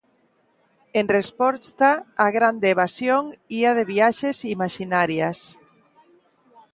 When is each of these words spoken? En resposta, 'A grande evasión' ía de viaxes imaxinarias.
En 0.99 1.05
resposta, 1.17 1.89
'A 1.99 2.27
grande 2.37 2.67
evasión' 2.75 3.27
ía 3.59 3.71
de 3.77 3.85
viaxes 3.93 4.37
imaxinarias. 4.55 5.39